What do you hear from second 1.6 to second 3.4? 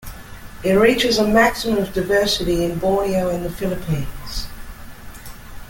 of diversity in Borneo